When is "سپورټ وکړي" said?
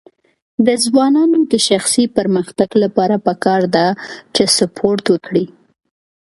4.57-5.45